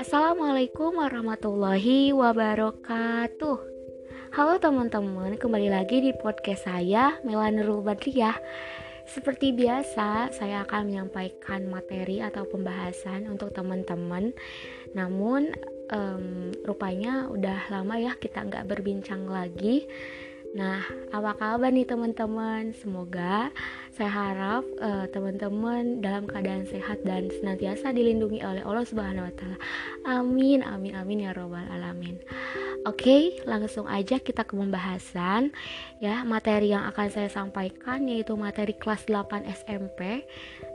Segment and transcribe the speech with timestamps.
[0.00, 3.58] Assalamualaikum warahmatullahi wabarakatuh
[4.32, 7.84] Halo teman-teman, kembali lagi di podcast saya Mela Nurul
[9.04, 14.32] seperti biasa, saya akan menyampaikan materi atau pembahasan untuk teman-teman.
[14.96, 15.52] Namun,
[15.92, 19.84] um, rupanya udah lama ya kita nggak berbincang lagi.
[20.54, 22.70] Nah, apa kabar nih teman-teman?
[22.78, 23.50] Semoga
[23.90, 29.58] saya harap uh, teman-teman dalam keadaan sehat dan senantiasa dilindungi oleh Allah Subhanahu wa taala.
[30.06, 32.22] Amin, amin, amin ya robbal alamin.
[32.86, 35.50] Oke, langsung aja kita ke pembahasan
[35.98, 36.22] ya.
[36.22, 40.22] Materi yang akan saya sampaikan yaitu materi kelas 8 SMP.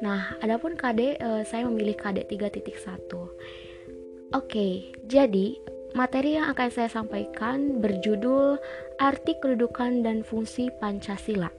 [0.04, 4.36] Nah, adapun KD uh, saya memilih KD 3.1.
[4.36, 5.56] Oke, jadi
[5.98, 8.62] Materi yang akan saya sampaikan berjudul
[9.02, 11.50] Arti Kedudukan dan Fungsi Pancasila.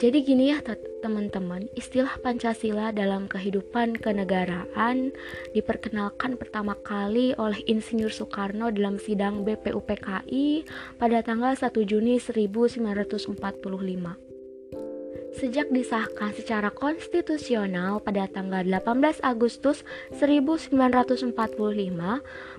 [0.00, 0.64] Jadi gini ya
[1.04, 5.12] teman-teman, istilah Pancasila dalam kehidupan kenegaraan
[5.52, 10.64] diperkenalkan pertama kali oleh Insinyur Soekarno dalam sidang BPUPKI
[10.96, 14.29] pada tanggal 1 Juni 1945.
[15.30, 19.86] Sejak disahkan secara konstitusional pada tanggal 18 Agustus
[20.18, 21.38] 1945,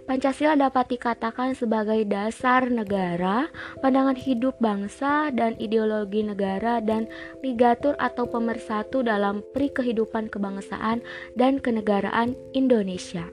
[0.08, 3.52] Pancasila dapat dikatakan sebagai dasar negara,
[3.84, 7.12] pandangan hidup bangsa, dan ideologi negara dan
[7.44, 11.04] ligatur atau pemersatu dalam pri kehidupan kebangsaan
[11.36, 13.28] dan kenegaraan Indonesia.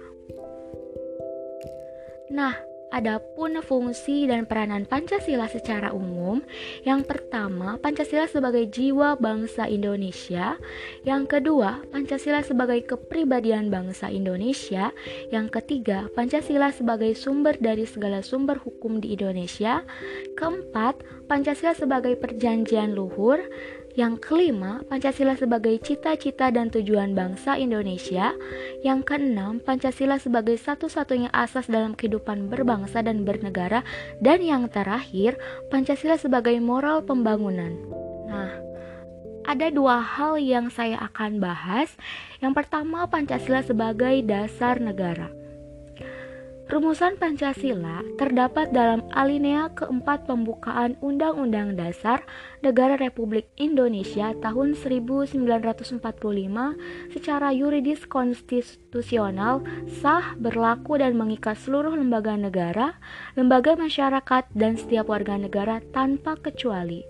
[2.29, 2.59] Nah,
[2.89, 6.41] Adapun fungsi dan peranan Pancasila secara umum,
[6.89, 10.57] yang pertama, Pancasila sebagai jiwa bangsa Indonesia,
[11.05, 14.97] yang kedua, Pancasila sebagai kepribadian bangsa Indonesia,
[15.29, 19.85] yang ketiga, Pancasila sebagai sumber dari segala sumber hukum di Indonesia,
[20.41, 23.37] keempat, Pancasila sebagai perjanjian luhur,
[23.99, 28.31] yang kelima, Pancasila sebagai cita-cita dan tujuan bangsa Indonesia.
[28.87, 33.83] Yang keenam, Pancasila sebagai satu-satunya asas dalam kehidupan berbangsa dan bernegara.
[34.23, 35.35] Dan yang terakhir,
[35.75, 37.75] Pancasila sebagai moral pembangunan.
[38.31, 38.55] Nah,
[39.51, 41.91] ada dua hal yang saya akan bahas.
[42.39, 45.38] Yang pertama, Pancasila sebagai dasar negara.
[46.69, 52.29] Rumusan Pancasila terdapat dalam alinea keempat pembukaan Undang-Undang Dasar
[52.61, 55.97] Negara Republik Indonesia tahun 1945
[57.09, 59.65] secara yuridis konstitusional
[60.05, 63.01] sah, berlaku dan mengikat seluruh lembaga negara,
[63.33, 67.01] lembaga masyarakat dan setiap warga negara tanpa kecuali.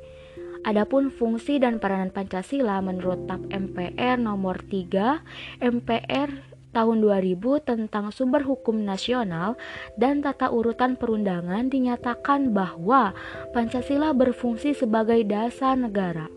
[0.66, 5.22] Adapun fungsi dan peranan Pancasila menurut TAP MPR nomor 3,
[5.62, 9.56] MPR tahun 2000 tentang sumber hukum nasional
[9.96, 13.16] dan tata urutan perundangan dinyatakan bahwa
[13.56, 16.28] Pancasila berfungsi sebagai dasar negara.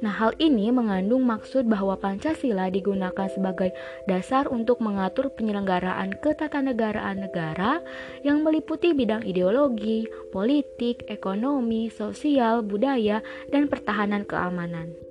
[0.00, 3.76] Nah, hal ini mengandung maksud bahwa Pancasila digunakan sebagai
[4.08, 7.84] dasar untuk mengatur penyelenggaraan ketatanegaraan negara
[8.24, 13.20] yang meliputi bidang ideologi, politik, ekonomi, sosial, budaya,
[13.52, 15.09] dan pertahanan keamanan.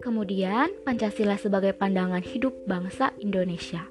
[0.00, 3.88] Kemudian, Pancasila sebagai pandangan hidup bangsa Indonesia.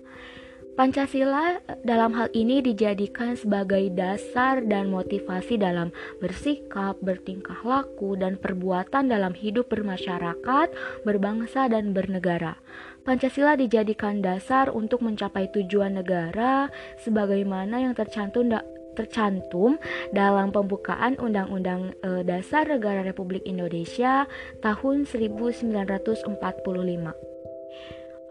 [0.76, 8.36] Pancasila eh, dalam hal ini dijadikan sebagai dasar dan motivasi dalam bersikap, bertingkah laku, dan
[8.36, 10.68] perbuatan dalam hidup bermasyarakat,
[11.08, 12.60] berbangsa, dan bernegara.
[13.08, 16.68] Pancasila dijadikan dasar untuk mencapai tujuan negara
[17.08, 18.52] sebagaimana yang tercantum
[18.96, 19.78] tercantum
[20.16, 24.26] dalam pembukaan Undang-Undang e, Dasar Negara Republik Indonesia
[24.64, 26.34] tahun 1945.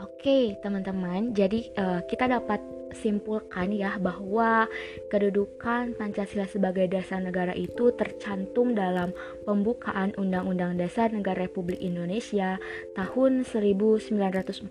[0.03, 2.59] Oke, teman-teman, jadi e, kita dapat
[2.95, 4.71] simpulkan ya bahwa
[5.11, 9.11] kedudukan Pancasila sebagai dasar negara itu tercantum dalam
[9.45, 12.57] pembukaan Undang-Undang Dasar Negara Republik Indonesia
[12.95, 14.71] tahun 1945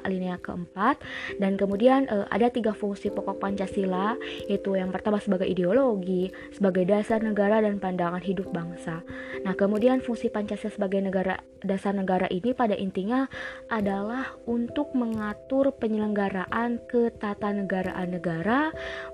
[0.00, 0.98] alinea keempat
[1.38, 4.16] dan kemudian eh, ada tiga fungsi pokok Pancasila
[4.48, 9.04] yaitu yang pertama sebagai ideologi, sebagai dasar negara dan pandangan hidup bangsa.
[9.44, 13.28] Nah, kemudian fungsi Pancasila sebagai negara dasar negara ini pada intinya
[13.68, 17.94] adalah untuk mengatur penyelenggaraan ketatanegaraan negara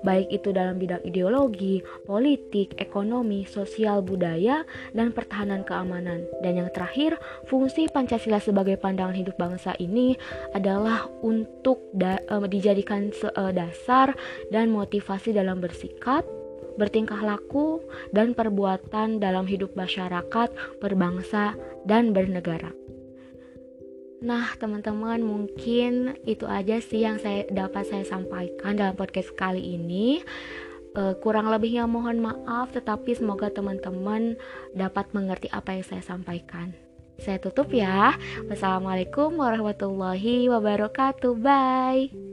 [0.05, 4.63] baik itu dalam bidang ideologi, politik, ekonomi, sosial, budaya,
[4.93, 6.25] dan pertahanan keamanan.
[6.41, 7.17] Dan yang terakhir,
[7.49, 10.15] fungsi Pancasila sebagai pandangan hidup bangsa ini
[10.53, 14.13] adalah untuk da dijadikan uh, dasar
[14.49, 16.23] dan motivasi dalam bersikap,
[16.77, 17.81] bertingkah laku,
[18.13, 20.49] dan perbuatan dalam hidup masyarakat,
[20.79, 22.71] berbangsa, dan bernegara.
[24.17, 30.25] Nah, teman-teman, mungkin itu aja sih yang saya dapat saya sampaikan dalam podcast kali ini.
[30.97, 34.33] Uh, kurang lebihnya mohon maaf, tetapi semoga teman-teman
[34.73, 36.73] dapat mengerti apa yang saya sampaikan.
[37.21, 38.17] Saya tutup ya.
[38.49, 41.33] Wassalamualaikum warahmatullahi wabarakatuh.
[41.37, 42.26] Bye.